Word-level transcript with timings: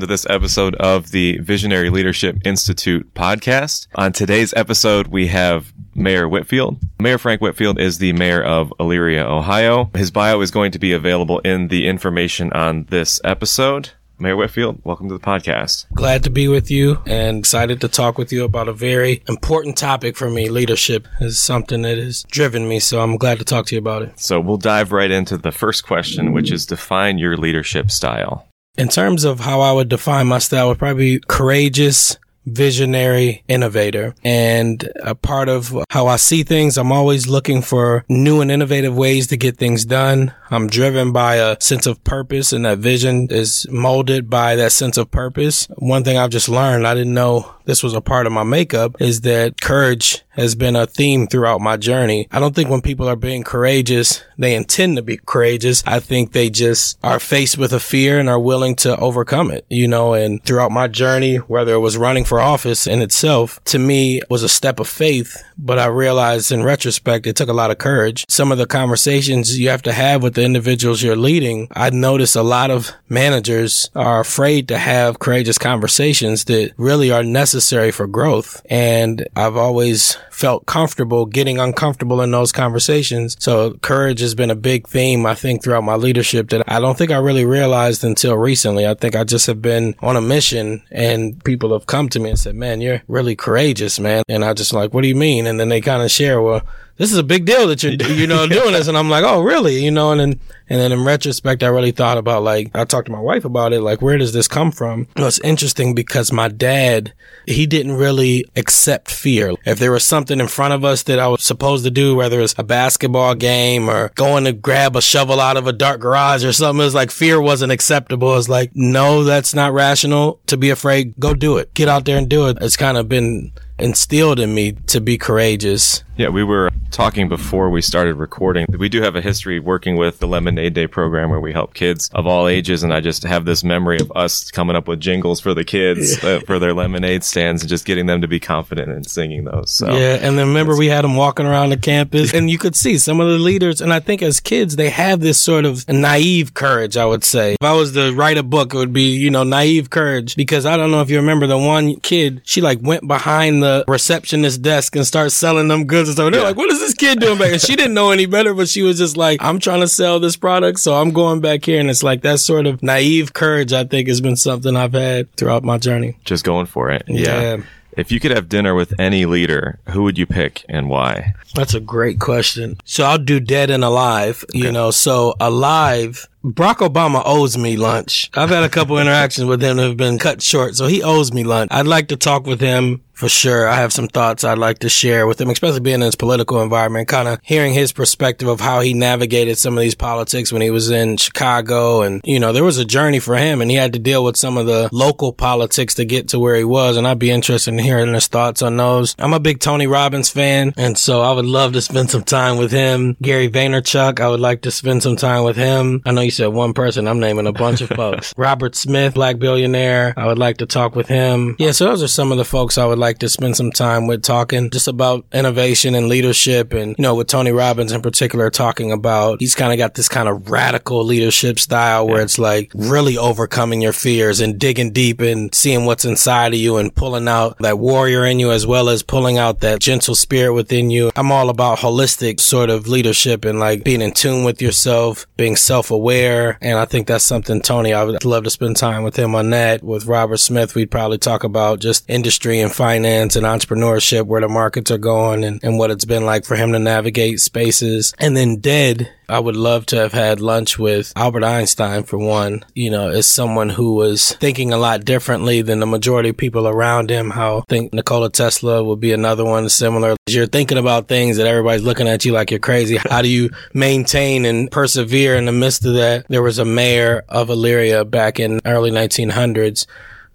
welcome 0.00 0.08
to 0.08 0.14
this 0.14 0.26
episode 0.30 0.74
of 0.76 1.10
the 1.10 1.36
Visionary 1.40 1.90
Leadership 1.90 2.38
Institute 2.46 3.12
podcast. 3.12 3.86
On 3.96 4.12
today's 4.12 4.54
episode, 4.54 5.08
we 5.08 5.26
have 5.26 5.74
Mayor 5.94 6.26
Whitfield. 6.26 6.78
Mayor 6.98 7.18
Frank 7.18 7.42
Whitfield 7.42 7.78
is 7.78 7.98
the 7.98 8.14
mayor 8.14 8.42
of 8.42 8.72
Elyria, 8.80 9.26
Ohio. 9.26 9.90
His 9.94 10.10
bio 10.10 10.40
is 10.40 10.50
going 10.50 10.72
to 10.72 10.78
be 10.78 10.94
available 10.94 11.40
in 11.40 11.68
the 11.68 11.86
information 11.86 12.50
on 12.54 12.84
this 12.84 13.20
episode. 13.24 13.90
Mayor 14.18 14.36
Whitfield, 14.36 14.80
welcome 14.84 15.08
to 15.10 15.18
the 15.18 15.20
podcast. 15.20 15.84
Glad 15.92 16.24
to 16.24 16.30
be 16.30 16.48
with 16.48 16.70
you 16.70 17.02
and 17.04 17.38
excited 17.38 17.82
to 17.82 17.88
talk 17.88 18.16
with 18.16 18.32
you 18.32 18.44
about 18.44 18.68
a 18.68 18.72
very 18.72 19.22
important 19.28 19.76
topic 19.76 20.16
for 20.16 20.30
me. 20.30 20.48
Leadership 20.48 21.08
is 21.20 21.38
something 21.38 21.82
that 21.82 21.98
has 21.98 22.22
driven 22.30 22.66
me, 22.66 22.80
so 22.80 23.02
I'm 23.02 23.18
glad 23.18 23.38
to 23.40 23.44
talk 23.44 23.66
to 23.66 23.74
you 23.74 23.80
about 23.80 24.00
it. 24.00 24.18
So 24.18 24.40
we'll 24.40 24.56
dive 24.56 24.92
right 24.92 25.10
into 25.10 25.36
the 25.36 25.52
first 25.52 25.86
question, 25.86 26.32
which 26.32 26.50
is 26.50 26.64
define 26.64 27.18
your 27.18 27.36
leadership 27.36 27.90
style. 27.90 28.49
In 28.80 28.88
terms 28.88 29.24
of 29.24 29.40
how 29.40 29.60
I 29.60 29.72
would 29.72 29.90
define 29.90 30.26
my 30.28 30.38
style, 30.38 30.68
would 30.68 30.78
probably 30.78 31.18
be 31.18 31.24
courageous, 31.28 32.16
visionary 32.46 33.44
innovator. 33.46 34.14
And 34.24 34.90
a 35.02 35.14
part 35.14 35.50
of 35.50 35.76
how 35.90 36.06
I 36.06 36.16
see 36.16 36.44
things, 36.44 36.78
I'm 36.78 36.90
always 36.90 37.26
looking 37.28 37.60
for 37.60 38.06
new 38.08 38.40
and 38.40 38.50
innovative 38.50 38.96
ways 38.96 39.26
to 39.26 39.36
get 39.36 39.58
things 39.58 39.84
done. 39.84 40.32
I'm 40.50 40.66
driven 40.66 41.12
by 41.12 41.34
a 41.34 41.60
sense 41.60 41.86
of 41.86 42.02
purpose 42.04 42.54
and 42.54 42.64
that 42.64 42.78
vision 42.78 43.28
is 43.30 43.66
molded 43.70 44.30
by 44.30 44.56
that 44.56 44.72
sense 44.72 44.96
of 44.96 45.10
purpose. 45.10 45.68
One 45.76 46.02
thing 46.02 46.16
I've 46.16 46.30
just 46.30 46.48
learned, 46.48 46.86
I 46.86 46.94
didn't 46.94 47.12
know 47.12 47.54
this 47.66 47.82
was 47.82 47.92
a 47.92 48.00
part 48.00 48.26
of 48.26 48.32
my 48.32 48.44
makeup 48.44 48.96
is 48.98 49.20
that 49.20 49.60
courage 49.60 50.22
has 50.40 50.54
been 50.54 50.74
a 50.74 50.86
theme 50.86 51.26
throughout 51.26 51.60
my 51.60 51.76
journey. 51.76 52.26
I 52.32 52.40
don't 52.40 52.54
think 52.54 52.70
when 52.70 52.80
people 52.80 53.06
are 53.08 53.16
being 53.16 53.44
courageous, 53.44 54.22
they 54.38 54.54
intend 54.54 54.96
to 54.96 55.02
be 55.02 55.18
courageous. 55.18 55.82
I 55.86 56.00
think 56.00 56.32
they 56.32 56.48
just 56.48 56.98
are 57.02 57.20
faced 57.20 57.58
with 57.58 57.72
a 57.74 57.80
fear 57.80 58.18
and 58.18 58.28
are 58.28 58.40
willing 58.40 58.74
to 58.76 58.96
overcome 58.96 59.50
it, 59.50 59.66
you 59.68 59.86
know, 59.86 60.14
and 60.14 60.42
throughout 60.42 60.72
my 60.72 60.88
journey, 60.88 61.36
whether 61.36 61.74
it 61.74 61.80
was 61.80 61.98
running 61.98 62.24
for 62.24 62.40
office 62.40 62.86
in 62.86 63.02
itself, 63.02 63.62
to 63.64 63.78
me 63.78 64.22
was 64.30 64.42
a 64.42 64.48
step 64.48 64.80
of 64.80 64.88
faith. 64.88 65.36
But 65.58 65.78
I 65.78 65.86
realized 65.86 66.50
in 66.50 66.62
retrospect, 66.62 67.26
it 67.26 67.36
took 67.36 67.50
a 67.50 67.52
lot 67.54 67.70
of 67.70 67.76
courage. 67.76 68.24
Some 68.28 68.50
of 68.50 68.56
the 68.56 68.66
conversations 68.66 69.58
you 69.58 69.68
have 69.68 69.82
to 69.82 69.92
have 69.92 70.22
with 70.22 70.34
the 70.34 70.42
individuals 70.42 71.02
you're 71.02 71.16
leading, 71.16 71.68
I 71.72 71.90
noticed 71.90 72.34
a 72.34 72.42
lot 72.42 72.70
of 72.70 72.92
managers 73.10 73.90
are 73.94 74.20
afraid 74.20 74.68
to 74.68 74.78
have 74.78 75.18
courageous 75.18 75.58
conversations 75.58 76.44
that 76.44 76.72
really 76.78 77.10
are 77.12 77.22
necessary 77.22 77.90
for 77.90 78.06
growth. 78.06 78.62
And 78.70 79.28
I've 79.36 79.56
always 79.56 80.16
felt 80.40 80.64
comfortable 80.64 81.26
getting 81.26 81.58
uncomfortable 81.58 82.22
in 82.22 82.30
those 82.30 82.50
conversations. 82.50 83.36
So 83.38 83.74
courage 83.82 84.20
has 84.20 84.34
been 84.34 84.50
a 84.50 84.54
big 84.54 84.88
theme, 84.88 85.26
I 85.26 85.34
think, 85.34 85.62
throughout 85.62 85.84
my 85.84 85.96
leadership 85.96 86.48
that 86.48 86.64
I 86.66 86.80
don't 86.80 86.96
think 86.96 87.10
I 87.10 87.18
really 87.18 87.44
realized 87.44 88.02
until 88.02 88.36
recently. 88.36 88.86
I 88.86 88.94
think 88.94 89.14
I 89.14 89.24
just 89.24 89.46
have 89.48 89.60
been 89.60 89.94
on 90.00 90.16
a 90.16 90.22
mission 90.22 90.82
and 90.90 91.42
people 91.44 91.74
have 91.74 91.86
come 91.86 92.08
to 92.08 92.18
me 92.18 92.30
and 92.30 92.38
said, 92.38 92.54
man, 92.54 92.80
you're 92.80 93.02
really 93.06 93.36
courageous, 93.36 94.00
man. 94.00 94.22
And 94.28 94.42
I 94.42 94.54
just 94.54 94.72
like, 94.72 94.94
what 94.94 95.02
do 95.02 95.08
you 95.08 95.14
mean? 95.14 95.46
And 95.46 95.60
then 95.60 95.68
they 95.68 95.82
kind 95.82 96.02
of 96.02 96.10
share, 96.10 96.40
well, 96.40 96.62
this 97.00 97.12
is 97.12 97.16
a 97.16 97.22
big 97.22 97.46
deal 97.46 97.66
that 97.68 97.82
you're, 97.82 97.92
you 98.12 98.26
know, 98.26 98.46
doing 98.46 98.72
this. 98.72 98.86
And 98.86 98.96
I'm 98.96 99.08
like, 99.08 99.24
oh, 99.24 99.40
really? 99.40 99.82
You 99.82 99.90
know, 99.90 100.12
and 100.12 100.20
then, 100.20 100.40
and 100.68 100.78
then 100.78 100.92
in 100.92 101.02
retrospect, 101.02 101.62
I 101.62 101.68
really 101.68 101.92
thought 101.92 102.18
about 102.18 102.42
like, 102.42 102.70
I 102.74 102.84
talked 102.84 103.06
to 103.06 103.12
my 103.12 103.20
wife 103.20 103.46
about 103.46 103.72
it. 103.72 103.80
Like, 103.80 104.02
where 104.02 104.18
does 104.18 104.34
this 104.34 104.46
come 104.46 104.70
from? 104.70 105.08
It 105.16 105.22
was 105.22 105.38
interesting 105.38 105.94
because 105.94 106.30
my 106.30 106.48
dad, 106.48 107.14
he 107.46 107.64
didn't 107.64 107.96
really 107.96 108.44
accept 108.54 109.10
fear. 109.10 109.54
If 109.64 109.78
there 109.78 109.92
was 109.92 110.04
something 110.04 110.40
in 110.40 110.48
front 110.48 110.74
of 110.74 110.84
us 110.84 111.02
that 111.04 111.18
I 111.18 111.26
was 111.28 111.42
supposed 111.42 111.84
to 111.84 111.90
do, 111.90 112.14
whether 112.14 112.38
it's 112.38 112.54
a 112.58 112.64
basketball 112.64 113.34
game 113.34 113.88
or 113.88 114.10
going 114.10 114.44
to 114.44 114.52
grab 114.52 114.94
a 114.94 115.00
shovel 115.00 115.40
out 115.40 115.56
of 115.56 115.66
a 115.66 115.72
dark 115.72 116.02
garage 116.02 116.44
or 116.44 116.52
something, 116.52 116.82
it 116.82 116.84
was 116.84 116.94
like 116.94 117.10
fear 117.10 117.40
wasn't 117.40 117.72
acceptable. 117.72 118.36
It's 118.36 118.50
like, 118.50 118.72
no, 118.74 119.24
that's 119.24 119.54
not 119.54 119.72
rational 119.72 120.38
to 120.48 120.58
be 120.58 120.68
afraid. 120.68 121.14
Go 121.18 121.32
do 121.32 121.56
it. 121.56 121.72
Get 121.72 121.88
out 121.88 122.04
there 122.04 122.18
and 122.18 122.28
do 122.28 122.48
it. 122.48 122.58
It's 122.60 122.76
kind 122.76 122.98
of 122.98 123.08
been 123.08 123.52
instilled 123.80 124.40
in 124.40 124.54
me 124.54 124.72
to 124.88 125.00
be 125.00 125.18
courageous. 125.18 126.04
Yeah, 126.16 126.28
we 126.28 126.44
were 126.44 126.70
talking 126.90 127.30
before 127.30 127.70
we 127.70 127.80
started 127.80 128.16
recording. 128.16 128.66
We 128.78 128.90
do 128.90 129.00
have 129.00 129.16
a 129.16 129.22
history 129.22 129.58
working 129.58 129.96
with 129.96 130.18
the 130.18 130.26
Lemonade 130.26 130.74
Day 130.74 130.86
program 130.86 131.30
where 131.30 131.40
we 131.40 131.52
help 131.52 131.72
kids 131.72 132.10
of 132.12 132.26
all 132.26 132.46
ages. 132.46 132.82
And 132.82 132.92
I 132.92 133.00
just 133.00 133.22
have 133.22 133.46
this 133.46 133.64
memory 133.64 133.98
of 134.00 134.12
us 134.14 134.50
coming 134.50 134.76
up 134.76 134.86
with 134.86 135.00
jingles 135.00 135.40
for 135.40 135.54
the 135.54 135.64
kids 135.64 136.22
uh, 136.22 136.40
for 136.40 136.58
their 136.58 136.74
lemonade 136.74 137.24
stands 137.24 137.62
and 137.62 137.70
just 137.70 137.86
getting 137.86 138.04
them 138.04 138.20
to 138.20 138.28
be 138.28 138.38
confident 138.38 138.90
in 138.90 139.04
singing 139.04 139.44
those. 139.44 139.70
So, 139.70 139.90
yeah. 139.96 140.18
And 140.20 140.36
then 140.36 140.48
remember 140.48 140.76
we 140.76 140.88
had 140.88 141.04
them 141.04 141.16
walking 141.16 141.46
around 141.46 141.70
the 141.70 141.78
campus 141.78 142.34
and 142.34 142.50
you 142.50 142.58
could 142.58 142.76
see 142.76 142.98
some 142.98 143.18
of 143.18 143.28
the 143.28 143.38
leaders. 143.38 143.80
And 143.80 143.90
I 143.90 144.00
think 144.00 144.20
as 144.20 144.40
kids, 144.40 144.76
they 144.76 144.90
have 144.90 145.20
this 145.20 145.40
sort 145.40 145.64
of 145.64 145.88
naive 145.88 146.52
courage, 146.52 146.98
I 146.98 147.06
would 147.06 147.24
say. 147.24 147.52
If 147.52 147.62
I 147.62 147.72
was 147.72 147.92
to 147.92 148.12
write 148.12 148.36
a 148.36 148.42
book, 148.42 148.74
it 148.74 148.76
would 148.76 148.92
be, 148.92 149.16
you 149.16 149.30
know, 149.30 149.44
naive 149.44 149.88
courage 149.88 150.36
because 150.36 150.66
I 150.66 150.76
don't 150.76 150.90
know 150.90 151.00
if 151.00 151.08
you 151.08 151.16
remember 151.16 151.46
the 151.46 151.56
one 151.56 151.96
kid, 152.00 152.42
she 152.44 152.60
like 152.60 152.80
went 152.82 153.06
behind 153.08 153.62
the 153.62 153.69
receptionist 153.88 154.62
desk 154.62 154.96
and 154.96 155.06
start 155.06 155.32
selling 155.32 155.68
them 155.68 155.84
goods 155.84 156.08
and 156.08 156.16
stuff. 156.16 156.30
They're 156.30 156.40
yeah. 156.40 156.48
like, 156.48 156.56
what 156.56 156.70
is 156.70 156.80
this 156.80 156.94
kid 156.94 157.20
doing 157.20 157.38
back? 157.38 157.52
And 157.52 157.60
she 157.60 157.76
didn't 157.76 157.94
know 157.94 158.10
any 158.10 158.26
better, 158.26 158.54
but 158.54 158.68
she 158.68 158.82
was 158.82 158.98
just 158.98 159.16
like, 159.16 159.42
I'm 159.42 159.58
trying 159.58 159.80
to 159.80 159.88
sell 159.88 160.20
this 160.20 160.36
product. 160.36 160.80
So 160.80 160.94
I'm 160.94 161.10
going 161.10 161.40
back 161.40 161.64
here. 161.64 161.80
And 161.80 161.90
it's 161.90 162.02
like 162.02 162.22
that 162.22 162.40
sort 162.40 162.66
of 162.66 162.82
naive 162.82 163.32
courage, 163.32 163.72
I 163.72 163.84
think 163.84 164.08
has 164.08 164.20
been 164.20 164.36
something 164.36 164.76
I've 164.76 164.92
had 164.92 165.32
throughout 165.36 165.64
my 165.64 165.78
journey. 165.78 166.16
Just 166.24 166.44
going 166.44 166.66
for 166.66 166.90
it. 166.90 167.04
yeah. 167.06 167.40
yeah. 167.40 167.62
If 167.96 168.12
you 168.12 168.20
could 168.20 168.30
have 168.30 168.48
dinner 168.48 168.74
with 168.74 168.98
any 168.98 169.26
leader, 169.26 169.78
who 169.90 170.04
would 170.04 170.16
you 170.16 170.26
pick 170.26 170.64
and 170.68 170.88
why? 170.88 171.34
That's 171.54 171.74
a 171.74 171.80
great 171.80 172.20
question. 172.20 172.78
So 172.84 173.04
I'll 173.04 173.18
do 173.18 173.40
dead 173.40 173.70
and 173.70 173.82
alive, 173.82 174.44
okay. 174.50 174.58
you 174.58 174.72
know. 174.72 174.90
So 174.90 175.34
alive, 175.40 176.28
Barack 176.44 176.76
Obama 176.76 177.22
owes 177.24 177.58
me 177.58 177.76
lunch. 177.76 178.30
I've 178.34 178.50
had 178.50 178.62
a 178.62 178.68
couple 178.68 178.98
interactions 179.04 179.46
with 179.46 179.62
him 179.62 179.76
that 179.76 179.82
have 179.82 179.96
been 179.96 180.18
cut 180.18 180.40
short, 180.40 180.76
so 180.76 180.86
he 180.86 181.02
owes 181.02 181.32
me 181.32 181.44
lunch. 181.44 181.70
I'd 181.72 181.86
like 181.86 182.08
to 182.08 182.16
talk 182.16 182.46
with 182.46 182.60
him 182.60 183.02
for 183.20 183.28
sure. 183.28 183.68
I 183.68 183.76
have 183.76 183.92
some 183.92 184.08
thoughts 184.08 184.44
I'd 184.44 184.58
like 184.58 184.78
to 184.80 184.88
share 184.88 185.26
with 185.26 185.40
him, 185.40 185.50
especially 185.50 185.80
being 185.80 185.96
in 185.96 186.00
his 186.00 186.16
political 186.16 186.62
environment, 186.62 187.06
kind 187.06 187.28
of 187.28 187.38
hearing 187.42 187.74
his 187.74 187.92
perspective 187.92 188.48
of 188.48 188.60
how 188.60 188.80
he 188.80 188.94
navigated 188.94 189.58
some 189.58 189.76
of 189.76 189.82
these 189.82 189.94
politics 189.94 190.50
when 190.50 190.62
he 190.62 190.70
was 190.70 190.90
in 190.90 191.18
Chicago. 191.18 192.00
And, 192.00 192.22
you 192.24 192.40
know, 192.40 192.54
there 192.54 192.64
was 192.64 192.78
a 192.78 192.84
journey 192.84 193.20
for 193.20 193.36
him 193.36 193.60
and 193.60 193.70
he 193.70 193.76
had 193.76 193.92
to 193.92 193.98
deal 193.98 194.24
with 194.24 194.38
some 194.38 194.56
of 194.56 194.66
the 194.66 194.88
local 194.90 195.34
politics 195.34 195.94
to 195.96 196.06
get 196.06 196.28
to 196.28 196.38
where 196.38 196.56
he 196.56 196.64
was. 196.64 196.96
And 196.96 197.06
I'd 197.06 197.18
be 197.18 197.30
interested 197.30 197.74
in 197.74 197.78
hearing 197.78 198.14
his 198.14 198.26
thoughts 198.26 198.62
on 198.62 198.76
those. 198.78 199.14
I'm 199.18 199.34
a 199.34 199.38
big 199.38 199.60
Tony 199.60 199.86
Robbins 199.86 200.30
fan. 200.30 200.72
And 200.78 200.96
so 200.96 201.20
I 201.20 201.32
would 201.32 201.44
love 201.44 201.74
to 201.74 201.82
spend 201.82 202.10
some 202.10 202.24
time 202.24 202.56
with 202.56 202.72
him. 202.72 203.18
Gary 203.20 203.50
Vaynerchuk, 203.50 204.18
I 204.18 204.28
would 204.28 204.40
like 204.40 204.62
to 204.62 204.70
spend 204.70 205.02
some 205.02 205.16
time 205.16 205.44
with 205.44 205.56
him. 205.56 206.00
I 206.06 206.12
know 206.12 206.22
you 206.22 206.30
said 206.30 206.46
one 206.46 206.72
person. 206.72 207.06
I'm 207.06 207.20
naming 207.20 207.46
a 207.46 207.52
bunch 207.52 207.82
of 207.82 207.90
folks. 207.90 208.32
Robert 208.38 208.74
Smith, 208.74 209.12
black 209.12 209.38
billionaire. 209.38 210.14
I 210.16 210.26
would 210.26 210.38
like 210.38 210.56
to 210.58 210.66
talk 210.66 210.96
with 210.96 211.08
him. 211.08 211.56
Yeah. 211.58 211.72
So 211.72 211.84
those 211.84 212.02
are 212.02 212.08
some 212.08 212.32
of 212.32 212.38
the 212.38 212.44
folks 212.46 212.78
I 212.78 212.86
would 212.86 212.98
like 212.98 213.09
like 213.10 213.18
to 213.18 213.28
spend 213.28 213.56
some 213.56 213.72
time 213.72 214.06
with 214.06 214.22
talking 214.22 214.70
just 214.70 214.86
about 214.86 215.26
innovation 215.32 215.96
and 215.96 216.06
leadership 216.06 216.72
and, 216.72 216.94
you 216.96 217.02
know, 217.02 217.16
with 217.16 217.26
Tony 217.26 217.50
Robbins 217.50 217.90
in 217.90 218.00
particular 218.02 218.50
talking 218.50 218.92
about 218.92 219.40
he's 219.40 219.56
kind 219.56 219.72
of 219.72 219.78
got 219.78 219.94
this 219.94 220.08
kind 220.08 220.28
of 220.28 220.48
radical 220.48 221.04
leadership 221.04 221.58
style 221.58 222.06
where 222.06 222.22
it's 222.22 222.38
like 222.38 222.70
really 222.72 223.18
overcoming 223.18 223.80
your 223.80 223.92
fears 223.92 224.38
and 224.38 224.60
digging 224.60 224.92
deep 224.92 225.20
and 225.20 225.52
seeing 225.52 225.86
what's 225.86 226.04
inside 226.04 226.54
of 226.54 226.60
you 226.60 226.76
and 226.76 226.94
pulling 226.94 227.26
out 227.26 227.58
that 227.58 227.80
warrior 227.80 228.24
in 228.24 228.38
you 228.38 228.52
as 228.52 228.64
well 228.64 228.88
as 228.88 229.02
pulling 229.02 229.38
out 229.38 229.58
that 229.58 229.80
gentle 229.80 230.14
spirit 230.14 230.52
within 230.52 230.88
you. 230.88 231.10
I'm 231.16 231.32
all 231.32 231.50
about 231.50 231.78
holistic 231.78 232.38
sort 232.38 232.70
of 232.70 232.86
leadership 232.86 233.44
and 233.44 233.58
like 233.58 233.82
being 233.82 234.02
in 234.02 234.12
tune 234.12 234.44
with 234.44 234.62
yourself, 234.62 235.26
being 235.36 235.56
self-aware. 235.56 236.58
And 236.60 236.78
I 236.78 236.84
think 236.84 237.08
that's 237.08 237.24
something 237.24 237.60
Tony, 237.60 237.92
I 237.92 238.04
would 238.04 238.24
love 238.24 238.44
to 238.44 238.50
spend 238.50 238.76
time 238.76 239.02
with 239.02 239.16
him 239.16 239.34
on 239.34 239.50
that. 239.50 239.82
With 239.82 240.06
Robert 240.06 240.36
Smith, 240.36 240.76
we'd 240.76 240.92
probably 240.92 241.18
talk 241.18 241.42
about 241.42 241.80
just 241.80 242.08
industry 242.08 242.60
and 242.60 242.70
finance 242.70 242.99
finance 243.00 243.34
and 243.34 243.46
entrepreneurship, 243.46 244.26
where 244.26 244.42
the 244.42 244.48
markets 244.48 244.90
are 244.90 244.98
going 244.98 245.42
and, 245.42 245.58
and 245.62 245.78
what 245.78 245.90
it's 245.90 246.04
been 246.04 246.26
like 246.26 246.44
for 246.44 246.54
him 246.54 246.72
to 246.72 246.78
navigate 246.78 247.40
spaces. 247.40 248.12
And 248.18 248.36
then 248.36 248.56
Dead, 248.56 249.10
I 249.26 249.38
would 249.38 249.56
love 249.56 249.86
to 249.86 249.96
have 249.96 250.12
had 250.12 250.40
lunch 250.40 250.78
with 250.78 251.12
Albert 251.16 251.44
Einstein 251.44 252.02
for 252.02 252.18
one, 252.18 252.62
you 252.74 252.90
know, 252.90 253.08
as 253.08 253.26
someone 253.26 253.70
who 253.70 253.94
was 253.94 254.32
thinking 254.34 254.72
a 254.72 254.76
lot 254.76 255.04
differently 255.06 255.62
than 255.62 255.80
the 255.80 255.86
majority 255.86 256.28
of 256.28 256.36
people 256.36 256.68
around 256.68 257.10
him. 257.10 257.30
How 257.30 257.58
I 257.58 257.62
think 257.68 257.94
Nikola 257.94 258.28
Tesla 258.28 258.84
would 258.84 259.00
be 259.00 259.12
another 259.12 259.44
one 259.46 259.70
similar. 259.70 260.16
You're 260.28 260.46
thinking 260.46 260.78
about 260.78 261.08
things 261.08 261.38
that 261.38 261.46
everybody's 261.46 261.84
looking 261.84 262.08
at 262.08 262.26
you 262.26 262.32
like 262.32 262.50
you're 262.50 262.60
crazy. 262.60 262.98
How 262.98 263.22
do 263.22 263.28
you 263.28 263.48
maintain 263.72 264.44
and 264.44 264.70
persevere 264.70 265.36
in 265.36 265.46
the 265.46 265.52
midst 265.52 265.86
of 265.86 265.94
that? 265.94 266.26
There 266.28 266.42
was 266.42 266.58
a 266.58 266.66
mayor 266.66 267.24
of 267.30 267.48
Elyria 267.48 268.08
back 268.10 268.38
in 268.40 268.60
early 268.66 268.90
1900s 268.90 269.86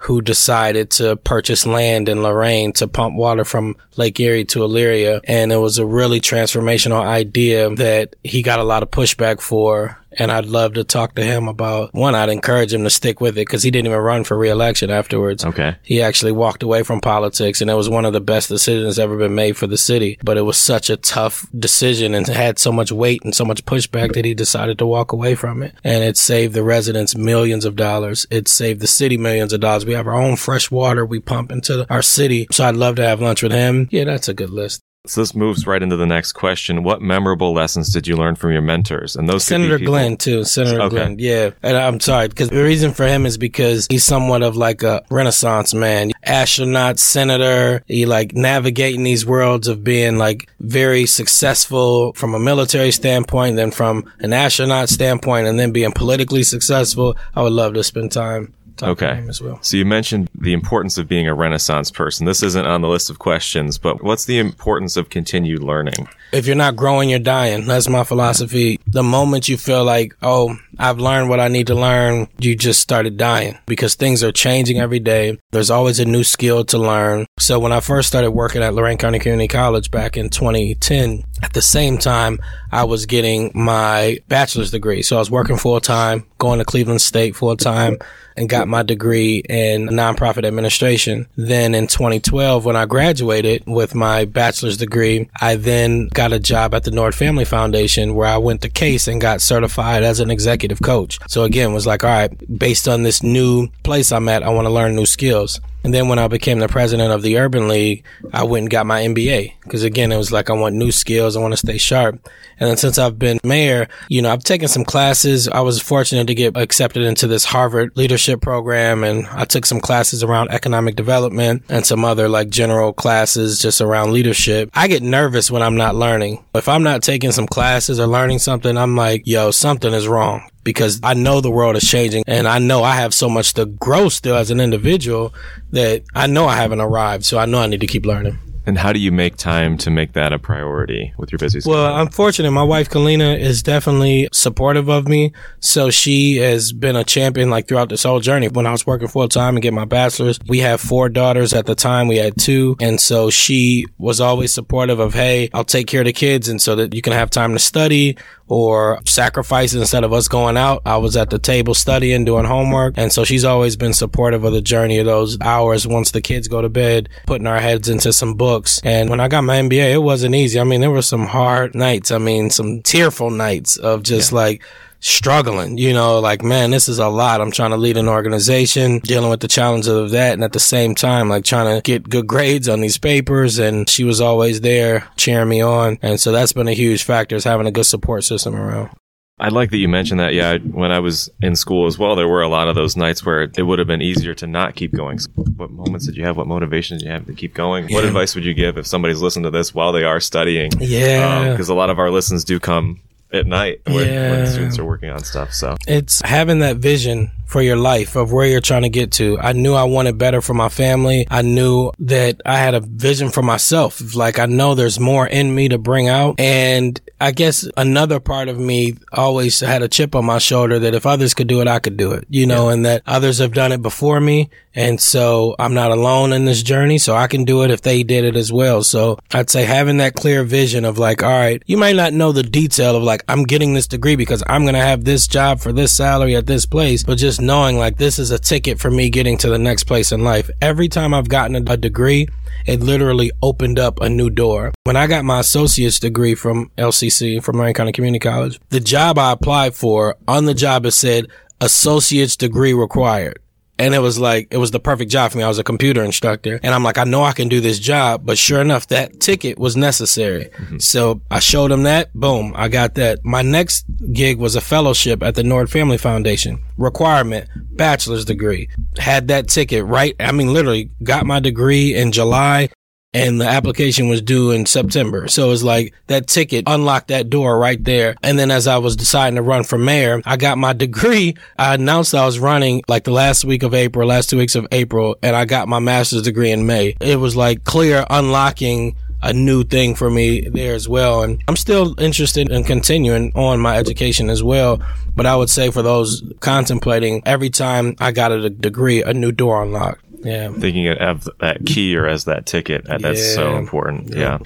who 0.06 0.22
decided 0.22 0.92
to 0.92 1.16
purchase 1.16 1.66
land 1.66 2.08
in 2.08 2.22
Lorain 2.22 2.72
to 2.74 2.88
pump 2.88 3.16
water 3.16 3.44
from 3.44 3.76
Lake 3.98 4.20
Erie 4.20 4.46
to 4.46 4.60
Elyria. 4.60 5.20
And 5.24 5.52
it 5.52 5.58
was 5.58 5.80
a 5.80 5.86
really 5.86 6.22
transformational 6.22 7.02
idea 7.02 7.74
that 7.76 8.16
he 8.24 8.44
got 8.44 8.60
a 8.60 8.64
lot 8.64 8.84
of 8.84 8.92
pushback 8.92 9.42
for 9.42 9.98
And 10.18 10.32
I'd 10.32 10.46
love 10.46 10.74
to 10.74 10.84
talk 10.84 11.16
to 11.16 11.24
him 11.24 11.48
about 11.48 11.94
one, 11.94 12.16
I'd 12.16 12.30
encourage 12.30 12.74
him 12.74 12.84
to 12.84 12.90
stick 12.90 13.22
with 13.22 13.38
it 13.38 13.42
because 13.42 13.64
he 13.64 13.72
didn't 13.72 13.88
even 13.88 14.00
run 14.00 14.24
for 14.24 14.38
reelection 14.38 14.90
afterwards. 14.90 15.44
Okay. 15.46 15.76
He 15.84 16.02
actually 16.02 16.32
walked 16.32 16.64
away 16.64 16.84
from 16.84 17.02
politics 17.02 17.62
and 17.62 17.70
it 17.70 17.76
was 17.76 17.90
one 17.90 18.06
of 18.06 18.14
the 18.14 18.22
best 18.22 18.50
decisions 18.50 19.00
ever 19.00 19.18
been 19.18 19.36
made 19.36 19.58
for 19.58 19.68
the 19.68 19.78
city. 19.78 20.18
But 20.24 20.38
it 20.38 20.44
was 20.44 20.58
such 20.58 20.90
a 20.90 20.98
tough 20.98 21.48
decision 21.58 22.14
and 22.14 22.28
had 22.28 22.60
so 22.60 22.72
much 22.72 22.92
weight 22.92 23.24
and 23.24 23.36
so 23.36 23.46
much 23.46 23.66
pushback 23.66 24.14
that 24.14 24.26
he 24.26 24.34
decided 24.34 24.78
to 24.80 24.86
walk 24.86 25.12
away 25.12 25.36
from 25.36 25.64
it. 25.64 25.76
And 25.84 26.04
it 26.04 26.18
saved 26.18 26.54
the 26.54 26.64
residents 26.64 27.16
millions 27.16 27.66
of 27.66 27.76
dollars. 27.76 28.26
It 28.30 28.48
saved 28.48 28.82
the 28.82 28.88
city 28.88 29.18
millions 29.18 29.54
of 29.54 29.60
dollars. 29.60 29.86
We 29.86 29.94
have 29.94 30.08
our 30.08 30.16
own 30.16 30.36
fresh 30.36 30.72
water 30.72 31.06
we 31.06 31.20
pump 31.20 31.52
into 31.52 31.86
our 31.92 32.02
city. 32.02 32.48
So 32.52 32.66
I'd 32.66 32.76
love 32.76 32.96
to 32.96 33.06
have 33.06 33.22
lunch 33.22 33.44
with 33.44 33.52
him. 33.52 33.88
Yeah, 33.92 34.06
that's 34.06 34.30
a 34.30 34.34
good 34.34 34.50
list. 34.50 34.82
So 35.10 35.22
this 35.22 35.36
moves 35.36 35.68
right 35.68 35.82
into 35.82 35.96
the 35.96 36.06
next 36.06 36.34
question. 36.34 36.84
What 36.84 37.02
memorable 37.02 37.54
lessons 37.54 37.92
did 37.92 38.08
you 38.08 38.16
learn 38.16 38.36
from 38.36 38.52
your 38.52 38.62
mentors? 38.62 39.16
And 39.16 39.30
those 39.30 39.44
Senator 39.44 39.80
Glenn 39.80 40.18
too. 40.18 40.44
Senator 40.44 40.82
Okay. 40.82 40.96
Glenn. 40.96 41.20
Yeah. 41.20 41.52
And 41.64 41.78
I'm 41.78 42.00
sorry 42.00 42.28
because 42.28 42.50
the 42.50 42.64
reason 42.64 42.94
for 42.94 43.06
him 43.06 43.26
is 43.26 43.38
because 43.38 43.88
he's 43.90 44.04
somewhat 44.04 44.44
of 44.44 44.56
like 44.56 44.84
a 44.84 45.04
renaissance 45.10 45.74
man, 45.74 46.12
astronaut, 46.24 47.00
senator. 47.00 47.84
He 47.88 48.06
like 48.06 48.34
navigating 48.34 49.04
these 49.04 49.26
worlds 49.26 49.68
of 49.68 49.84
being 49.84 50.18
like 50.18 50.50
very 50.60 51.06
successful 51.06 52.14
from 52.14 52.36
a 52.36 52.40
military 52.40 52.92
standpoint, 52.92 53.56
then 53.56 53.72
from 53.72 54.12
an 54.20 54.34
astronaut 54.34 54.90
standpoint, 54.90 55.48
and 55.48 55.60
then 55.60 55.72
being 55.72 55.92
politically 55.92 56.44
successful. 56.44 57.16
I 57.36 57.42
would 57.42 57.54
love 57.54 57.74
to 57.76 57.84
spend 57.84 58.12
time 58.12 58.54
talking 58.78 58.92
Okay. 58.92 59.08
to 59.08 59.16
him 59.16 59.30
as 59.30 59.42
well. 59.42 59.60
So 59.62 59.78
you 59.78 59.86
mentioned 59.86 60.30
the 60.36 60.54
importance 60.54 60.98
of 60.98 61.08
being 61.08 61.28
a 61.28 61.34
Renaissance 61.34 61.92
person. 61.92 62.26
This 62.26 62.44
isn't 62.44 62.66
on 62.66 62.82
the 62.82 62.88
list 62.88 63.10
of 63.10 63.20
questions, 63.20 63.78
but 63.78 64.04
what's 64.04 64.26
the 64.26 64.40
importance 64.40 64.98
of 64.98 65.10
continued 65.10 65.64
learning? 65.64 66.08
if 66.32 66.46
you're 66.48 66.56
not 66.56 66.76
growing, 66.76 67.10
you're 67.10 67.20
dying. 67.20 67.66
That's 67.66 67.88
my 67.88 68.04
philosophy. 68.04 68.78
The 68.88 69.04
moment 69.04 69.48
you 69.48 69.56
feel 69.58 69.86
like, 69.86 70.14
oh, 70.22 70.58
I've 70.80 71.00
learned 71.00 71.30
what 71.30 71.40
I 71.40 71.48
need 71.48 71.68
to 71.68 71.76
learn, 71.76 72.28
you 72.40 72.56
just 72.56 72.82
started 72.82 73.18
dying 73.18 73.58
because 73.66 73.96
things 73.96 74.24
are 74.24 74.32
changing 74.32 74.80
every 74.80 75.00
day. 75.00 75.38
There's 75.52 75.72
always 75.72 76.00
a 76.00 76.06
new 76.06 76.24
skill 76.24 76.64
to 76.66 76.78
learn. 76.78 77.26
So 77.40 77.60
when 77.60 77.72
I 77.72 77.80
first 77.80 78.08
started 78.08 78.32
working 78.32 78.62
at 78.62 78.74
Lorain 78.74 78.98
County 78.98 79.20
Community 79.20 79.48
College 79.48 79.92
back 79.92 80.18
in 80.18 80.30
2010, 80.30 81.24
at 81.44 81.54
the 81.54 81.62
same 81.62 81.98
time, 81.98 82.40
I 82.72 82.84
was 82.86 83.06
getting 83.06 83.52
my 83.54 84.20
bachelor's 84.28 84.72
degree. 84.72 85.02
So 85.02 85.18
I 85.18 85.20
was 85.20 85.32
working 85.32 85.58
full 85.58 85.80
time, 85.80 86.26
going 86.38 86.60
to 86.60 86.66
Cleveland 86.66 87.02
State 87.02 87.36
full 87.36 87.56
time 87.58 87.98
and 88.38 88.50
got 88.50 88.68
my 88.68 88.84
degree 88.84 89.38
in 89.50 89.88
nonprofit 89.88 90.46
administration. 90.46 91.28
Then 91.36 91.74
in 91.74 91.88
2012, 91.88 92.66
when 92.66 92.76
I 92.76 92.86
graduated 92.86 93.64
with 93.66 93.96
my 93.96 94.26
bachelor's 94.26 94.78
degree, 94.78 95.30
I 95.40 95.56
then 95.56 96.08
got 96.08 96.34
a 96.34 96.40
job 96.40 96.74
at 96.74 96.84
the 96.84 96.92
Nord 96.92 97.16
Family 97.16 97.46
Foundation 97.46 98.16
where 98.16 98.28
I 98.28 98.38
went 98.38 98.62
to 98.62 98.70
CASE 98.70 99.08
and 99.08 99.22
got 99.22 99.42
certified 99.42 100.04
as 100.04 100.20
an 100.20 100.32
executive 100.66 100.86
coach. 100.86 101.20
So 101.28 101.44
again, 101.44 101.74
was 101.74 101.88
like, 101.88 102.04
all 102.04 102.10
right, 102.10 102.58
based 102.58 102.88
on 102.88 103.04
this 103.04 103.24
new 103.24 103.68
place 103.84 104.12
I'm 104.12 104.30
at, 104.30 104.44
I 104.44 104.50
want 104.50 104.66
to 104.66 104.74
learn 104.74 104.96
new 104.96 105.06
skills. 105.06 105.60
And 105.86 105.94
then 105.94 106.08
when 106.08 106.18
I 106.18 106.28
became 106.28 106.58
the 106.58 106.68
president 106.68 107.12
of 107.14 107.22
the 107.22 107.38
Urban 107.38 107.68
League, 107.68 108.04
I 108.34 108.44
went 108.44 108.64
and 108.64 108.72
got 108.72 108.88
my 108.88 109.02
MBA 109.02 109.54
because 109.62 109.84
again, 109.84 110.12
it 110.12 110.18
was 110.18 110.32
like 110.32 110.50
I 110.50 110.54
want 110.54 110.74
new 110.74 110.92
skills. 110.92 111.38
I 111.38 111.42
want 111.42 111.54
to 111.54 111.58
stay 111.58 111.78
sharp. 111.78 112.28
And 112.60 112.68
then 112.68 112.78
since 112.78 112.98
I've 112.98 113.20
been 113.20 113.40
mayor, 113.44 113.88
you 114.10 114.24
know, 114.24 114.32
I've 114.32 114.44
taken 114.44 114.68
some 114.68 114.84
classes. 114.84 115.48
I 115.48 115.60
was 115.60 115.80
fortunate 115.80 116.26
to 116.26 116.34
get 116.34 116.58
accepted 116.58 117.04
into 117.04 117.28
this 117.28 117.46
Harvard 117.46 117.96
leadership 117.96 118.42
program 118.42 119.04
and 119.04 119.28
I 119.28 119.46
took 119.46 119.68
some 119.68 119.80
classes 119.80 120.24
around 120.24 120.50
economic 120.50 120.96
development 120.96 121.62
and 121.70 121.86
some 121.86 122.04
other 122.04 122.30
like 122.30 122.50
general 122.50 122.92
classes 122.92 123.60
just 123.60 123.80
around 123.80 124.12
leadership. 124.12 124.72
I 124.74 124.88
get 124.88 125.04
nervous 125.04 125.52
when 125.52 125.62
I'm 125.62 125.78
not 125.78 125.94
learning. 125.94 126.44
If 126.56 126.68
I'm 126.68 126.82
not 126.82 127.04
taking 127.04 127.32
some 127.32 127.46
classes 127.46 128.00
or 128.00 128.08
learning 128.08 128.40
something, 128.40 128.76
I'm 128.76 128.96
like, 128.96 129.28
yo, 129.28 129.52
something 129.52 129.94
is 129.94 130.08
wrong 130.08 130.50
because 130.66 131.00
I 131.02 131.14
know 131.14 131.40
the 131.40 131.52
world 131.52 131.78
is 131.78 131.90
changing 131.90 132.26
and 132.28 132.46
I 132.46 132.60
know 132.60 132.84
I 132.84 132.96
have 132.96 133.14
so 133.14 133.30
much 133.30 133.54
to 133.54 133.66
grow 133.66 134.10
still 134.10 134.36
as 134.36 134.52
an 134.52 134.60
individual 134.60 135.34
that 135.72 136.04
I 136.14 136.28
know 136.28 136.48
I 136.48 136.58
haven't 136.58 136.82
arrived. 136.82 137.24
So 137.24 137.38
I 137.38 137.46
know 137.46 137.60
I 137.60 137.68
need 137.68 137.80
to 137.80 137.88
keep 137.88 138.06
learning. 138.06 138.40
And 138.68 138.80
how 138.80 138.92
do 138.94 139.00
you 139.00 139.12
make 139.12 139.36
time 139.36 139.78
to 139.78 139.92
make 139.92 140.14
that 140.14 140.34
a 140.34 140.40
priority 140.40 141.14
with 141.18 141.32
your 141.32 141.38
busy 141.38 141.60
schedule? 141.60 141.78
Well, 141.78 141.94
I'm 141.94 142.10
fortunate. 142.10 142.50
My 142.50 142.64
wife, 142.64 142.90
Kalina, 142.90 143.40
is 143.40 143.62
definitely 143.62 144.28
supportive 144.34 144.90
of 144.90 145.08
me. 145.08 145.34
So 145.60 145.92
she 145.92 146.38
has 146.38 146.74
been 146.74 146.96
a 146.96 147.04
champion 147.04 147.52
like 147.52 147.68
throughout 147.68 147.90
this 147.90 148.04
whole 148.04 148.20
journey. 148.20 148.48
When 148.48 148.66
I 148.66 148.72
was 148.72 148.88
working 148.88 149.08
full 149.08 149.30
time 149.30 149.56
and 149.56 149.62
get 149.62 149.74
my 149.74 149.86
bachelor's, 149.86 150.40
we 150.48 150.60
had 150.60 150.80
four 150.80 151.10
daughters 151.10 151.54
at 151.54 151.68
the 151.68 151.76
time. 151.76 152.08
We 152.08 152.18
had 152.18 152.38
two. 152.40 152.76
And 152.80 153.00
so 153.00 153.30
she 153.30 153.86
was 154.00 154.20
always 154.20 154.52
supportive 154.52 155.00
of, 155.00 155.14
Hey, 155.14 155.50
I'll 155.54 155.64
take 155.64 155.86
care 155.86 156.02
of 156.02 156.06
the 156.06 156.14
kids. 156.14 156.50
And 156.50 156.60
so 156.60 156.76
that 156.76 156.96
you 156.96 157.04
can 157.04 157.14
have 157.14 157.30
time 157.30 157.54
to 157.54 157.60
study 157.60 158.18
or 158.48 159.02
sacrifice 159.06 159.74
instead 159.74 160.04
of 160.04 160.14
us 160.14 160.28
going 160.28 160.58
out. 160.58 160.82
I 160.86 160.98
was 160.98 161.18
at 161.18 161.30
the 161.30 161.40
table 161.40 161.74
studying, 161.74 162.26
doing 162.26 162.46
homework. 162.46 162.96
And 162.98 163.12
so 163.12 163.24
she's 163.24 163.44
always 163.44 163.76
been 163.76 163.94
supportive 163.94 164.44
of 164.44 164.54
the 164.54 164.62
journey 164.62 165.00
of 165.00 165.06
those 165.06 165.40
hours 165.42 165.88
once 165.88 166.12
the 166.12 166.22
kids 166.22 166.48
go 166.48 166.62
to 166.62 166.70
bed, 166.70 167.10
putting 167.26 167.48
our 167.48 167.60
heads 167.60 167.90
into 167.90 168.14
some 168.14 168.36
books. 168.36 168.80
And 168.84 169.10
when 169.10 169.20
I 169.20 169.28
got 169.28 169.44
my 169.44 169.58
MBA, 169.58 169.94
it 169.94 170.04
wasn't 170.04 170.36
easy. 170.36 170.60
I 170.60 170.64
mean, 170.64 170.82
there 170.82 170.92
were 170.92 171.02
some 171.02 171.26
hard 171.26 171.76
nights. 171.76 172.12
I 172.12 172.18
mean, 172.18 172.50
some 172.50 172.82
tearful 172.82 173.32
nights 173.32 173.78
of 173.78 174.04
just 174.04 174.32
like, 174.32 174.62
struggling, 175.06 175.78
you 175.78 175.94
know, 175.94 176.20
like, 176.20 176.42
man, 176.42 176.72
this 176.72 176.90
is 176.90 176.98
a 176.98 177.08
lot. 177.08 177.40
I'm 177.40 177.52
trying 177.52 177.70
to 177.70 177.78
lead 177.78 177.96
an 177.96 178.08
organization, 178.08 179.00
dealing 179.00 179.30
with 179.30 179.40
the 179.40 179.48
challenges 179.48 179.88
of 179.88 180.10
that. 180.12 180.34
And 180.34 180.44
at 180.44 180.54
the 180.54 180.60
same 180.60 180.96
time, 180.96 181.30
like 181.30 181.46
trying 181.46 181.76
to 181.76 181.82
get 181.82 182.10
good 182.10 182.26
grades 182.26 182.68
on 182.68 182.82
these 182.82 182.98
papers. 182.98 183.60
And 183.60 183.88
she 183.88 184.04
was 184.04 184.20
always 184.20 184.62
there 184.62 185.08
cheering 185.16 185.50
me 185.50 185.62
on. 185.62 186.00
And 186.02 186.20
so 186.20 186.32
that's 186.32 186.54
been 186.54 186.68
a 186.68 186.74
huge 186.74 187.04
factor 187.04 187.36
is 187.36 187.44
having 187.44 187.68
a 187.68 187.72
good 187.72 187.86
support 187.86 188.24
system 188.24 188.56
around. 188.56 188.90
I 189.38 189.50
like 189.50 189.70
that 189.72 189.78
you 189.78 189.90
mentioned 189.90 190.22
that. 190.22 190.34
Yeah, 190.34 190.58
when 190.58 190.92
I 190.92 191.00
was 191.00 191.30
in 191.42 191.56
school 191.58 191.88
as 191.88 192.00
well, 192.00 192.16
there 192.16 192.28
were 192.28 192.42
a 192.42 192.48
lot 192.48 192.70
of 192.70 192.76
those 192.76 192.96
nights 192.96 193.24
where 193.26 193.44
it 193.44 193.62
would 193.62 193.80
have 193.80 193.88
been 193.88 194.02
easier 194.02 194.34
to 194.36 194.48
not 194.48 194.76
keep 194.76 194.94
going. 194.94 195.20
So 195.20 195.30
what 195.58 195.72
moments 195.72 196.06
did 196.06 196.16
you 196.16 196.24
have? 196.24 196.38
What 196.38 196.48
motivations 196.48 197.02
did 197.02 197.08
you 197.08 197.12
have 197.12 197.26
to 197.26 197.34
keep 197.34 197.54
going? 197.54 197.94
What 197.94 198.06
advice 198.06 198.34
would 198.34 198.46
you 198.46 198.54
give 198.54 198.78
if 198.78 198.88
somebody's 198.88 199.22
listening 199.22 199.44
to 199.44 199.52
this 199.52 199.76
while 199.76 199.92
they 199.92 200.06
are 200.06 200.22
studying? 200.22 200.72
Yeah. 200.80 201.42
Um, 201.42 201.52
because 201.52 201.68
a 201.68 201.76
lot 201.76 201.90
of 201.90 202.00
our 202.00 202.10
listens 202.10 202.46
do 202.46 202.62
come 202.62 203.02
at 203.32 203.46
night 203.48 203.82
when, 203.86 203.96
when 203.96 204.48
students 204.48 204.80
are 204.80 204.86
working 204.86 205.10
on 205.10 205.24
stuff. 205.24 205.54
So 205.54 205.76
It's 205.88 206.22
having 206.22 206.60
that 206.60 206.78
vision 206.78 207.32
for 207.46 207.62
your 207.62 207.78
life 207.78 208.16
of 208.16 208.32
where 208.32 208.48
you're 208.48 208.62
trying 208.62 208.82
to 208.82 208.90
get 208.90 209.12
to. 209.14 209.38
I 209.40 209.54
knew 209.54 209.74
I 209.74 209.84
wanted 209.84 210.18
better 210.18 210.42
for 210.42 210.54
my 210.54 210.70
family. 210.70 211.28
I 211.30 211.42
knew 211.42 211.92
that 212.00 212.42
I 212.46 212.58
had 212.58 212.74
a 212.74 212.80
vision 212.80 213.30
for 213.30 213.42
myself. 213.42 214.16
Like 214.16 214.40
I 214.40 214.46
know 214.46 214.76
there's 214.76 215.00
more 215.00 215.28
in 215.28 215.54
me 215.54 215.70
to 215.70 215.78
bring 215.78 216.10
out. 216.10 216.40
And 216.40 217.00
I 217.22 217.32
guess 217.32 217.68
another 217.78 218.20
part 218.20 218.50
of 218.50 218.60
me 218.60 218.98
always 219.12 219.60
had 219.60 219.84
a 219.84 219.88
chip 219.88 220.16
on 220.16 220.26
my 220.26 220.40
shoulder 220.40 220.80
that 220.80 220.96
if 220.96 221.06
others 221.06 221.34
could 221.34 221.48
do 221.48 221.62
it, 221.62 221.68
I 221.68 221.80
could 221.80 221.98
do 221.98 222.12
it, 222.12 222.26
you 222.30 222.46
know, 222.46 222.70
and 222.70 222.86
that 222.86 223.04
others 223.06 223.38
have 223.38 223.54
done 223.54 223.72
it 223.72 223.82
before 223.82 224.20
me. 224.20 224.50
And 224.78 225.00
so 225.00 225.56
I'm 225.58 225.74
not 225.74 225.92
alone 225.92 226.34
in 226.34 226.44
this 226.44 226.62
journey. 226.62 226.98
So 226.98 227.16
I 227.16 227.28
can 227.28 227.46
do 227.46 227.64
it 227.64 227.72
if 227.72 227.82
they 227.82 228.04
did 228.04 228.26
it 228.26 228.36
as 228.36 228.52
well. 228.52 228.84
So 228.84 229.18
I'd 229.32 229.50
say 229.50 229.64
having 229.64 229.98
that 229.98 230.16
clear 230.16 230.44
vision 230.44 230.84
of 230.84 230.98
like, 230.98 231.24
all 231.24 231.30
right, 231.30 231.64
you 231.66 231.78
might 231.78 231.96
not 231.96 232.12
know 232.12 232.34
the 232.34 232.44
detail 232.44 232.98
of 232.98 233.04
like, 233.04 233.24
I'm 233.30 233.44
getting 233.44 233.74
this 233.74 233.88
degree 233.88 234.18
because 234.18 234.44
I'm 234.48 234.64
going 234.64 234.76
to 234.76 234.82
have 234.82 235.06
this 235.06 235.28
job 235.28 235.62
for 235.62 235.72
this 235.72 235.96
salary 235.96 236.36
at 236.36 236.46
this 236.48 236.66
place, 236.66 237.04
but 237.04 237.18
just 237.18 237.35
knowing 237.40 237.78
like 237.78 237.98
this 237.98 238.20
is 238.20 238.32
a 238.32 238.40
ticket 238.40 238.80
for 238.80 238.92
me 238.92 239.10
getting 239.10 239.38
to 239.40 239.50
the 239.50 239.58
next 239.58 239.86
place 239.86 240.12
in 240.12 240.24
life. 240.24 240.50
Every 240.62 240.88
time 240.88 241.14
I've 241.14 241.30
gotten 241.30 241.56
a, 241.56 241.72
a 241.72 241.78
degree, 241.78 242.28
it 242.66 242.80
literally 242.82 243.32
opened 243.42 243.80
up 243.80 244.02
a 244.02 244.10
new 244.10 244.30
door. 244.30 244.74
When 244.84 244.96
I 244.96 245.08
got 245.08 245.26
my 245.26 245.40
associate's 245.40 246.00
degree 246.00 246.36
from 246.36 246.72
LCC, 246.78 247.44
from 247.44 247.58
Marion 247.58 247.74
County 247.74 247.92
Community 247.92 248.20
College, 248.20 248.60
the 248.70 248.80
job 248.80 249.18
I 249.18 249.32
applied 249.32 249.76
for 249.76 250.16
on 250.28 250.46
the 250.46 250.54
job 250.54 250.86
it 250.86 250.92
said 250.92 251.28
associate's 251.62 252.36
degree 252.36 252.74
required. 252.74 253.40
And 253.78 253.94
it 253.94 254.00
was 254.00 254.18
like, 254.18 254.48
it 254.52 254.58
was 254.58 254.72
the 254.72 254.80
perfect 254.80 255.12
job 255.12 255.32
for 255.32 255.38
me. 255.38 255.44
I 255.44 255.48
was 255.48 255.60
a 255.60 255.64
computer 255.64 256.04
instructor 256.04 256.60
and 256.64 256.74
I'm 256.74 256.84
like, 256.84 256.98
I 256.98 257.04
know 257.04 257.24
I 257.24 257.34
can 257.34 257.50
do 257.50 257.60
this 257.60 257.78
job, 257.80 258.26
but 258.26 258.38
sure 258.38 258.62
enough, 258.62 258.88
that 258.88 259.20
ticket 259.20 259.60
was 259.60 259.76
necessary. 259.76 260.46
Mm-hmm. 260.46 260.78
So 260.80 261.22
I 261.30 261.40
showed 261.40 261.72
him 261.72 261.84
that. 261.84 262.14
Boom. 262.14 262.54
I 262.56 262.70
got 262.70 262.96
that. 262.96 263.26
My 263.26 263.42
next 263.42 263.86
gig 264.14 264.38
was 264.38 264.56
a 264.56 264.62
fellowship 264.62 265.22
at 265.22 265.36
the 265.36 265.44
Nord 265.44 265.70
Family 265.70 265.98
Foundation 265.98 266.64
requirement, 266.78 267.50
bachelor's 267.72 268.26
degree. 268.26 268.70
Had 268.98 269.28
that 269.28 269.50
ticket 269.50 269.84
right. 269.86 270.16
I 270.20 270.32
mean, 270.32 270.54
literally 270.54 270.92
got 271.04 271.26
my 271.26 271.40
degree 271.40 271.94
in 271.94 272.12
July 272.12 272.70
and 273.16 273.40
the 273.40 273.48
application 273.48 274.10
was 274.10 274.22
due 274.22 274.52
in 274.52 274.66
September. 274.66 275.30
So 275.30 275.52
it's 275.52 275.64
like 275.64 275.94
that 276.08 276.28
ticket 276.28 276.66
unlocked 276.68 277.08
that 277.08 277.30
door 277.30 277.58
right 277.58 277.82
there. 277.82 278.16
And 278.22 278.38
then 278.38 278.52
as 278.52 278.68
I 278.68 278.78
was 278.78 278.98
deciding 278.98 279.38
to 279.38 279.42
run 279.42 279.64
for 279.64 279.78
mayor, 279.78 280.22
I 280.26 280.36
got 280.36 280.58
my 280.58 280.74
degree. 280.86 281.36
I 281.58 281.76
announced 281.76 282.14
I 282.14 282.26
was 282.26 282.40
running 282.40 282.84
like 282.90 283.06
the 283.06 283.12
last 283.12 283.46
week 283.46 283.64
of 283.64 283.74
April, 283.74 284.08
last 284.08 284.30
two 284.30 284.38
weeks 284.38 284.56
of 284.56 284.68
April, 284.72 285.16
and 285.24 285.36
I 285.36 285.46
got 285.46 285.70
my 285.70 285.80
master's 285.80 286.24
degree 286.24 286.52
in 286.52 286.66
May. 286.66 286.96
It 287.00 287.18
was 287.18 287.36
like 287.38 287.64
clear 287.64 288.06
unlocking 288.10 288.96
a 289.22 289.34
new 289.34 289.64
thing 289.64 289.96
for 289.96 290.10
me 290.10 290.42
there 290.50 290.76
as 290.76 290.88
well. 290.88 291.24
And 291.24 291.42
I'm 291.48 291.56
still 291.56 292.00
interested 292.00 292.52
in 292.52 292.64
continuing 292.64 293.32
on 293.34 293.60
my 293.60 293.78
education 293.78 294.30
as 294.30 294.44
well. 294.44 294.82
But 295.16 295.26
I 295.26 295.36
would 295.36 295.50
say 295.50 295.72
for 295.72 295.82
those 295.82 296.22
contemplating, 296.42 297.24
every 297.26 297.50
time 297.50 297.96
I 298.00 298.12
got 298.12 298.32
a 298.32 298.50
degree, 298.50 299.02
a 299.02 299.14
new 299.14 299.32
door 299.32 299.64
unlocked. 299.64 300.05
Yeah. 300.24 300.52
thinking 300.52 300.88
of 300.88 301.28
that 301.40 301.66
key 301.66 301.96
or 301.96 302.08
as 302.08 302.26
that 302.26 302.46
ticket, 302.46 302.86
that's 302.86 303.34
so 303.34 303.58
important. 303.58 304.10
Yeah. 304.10 304.20
yeah. 304.20 304.38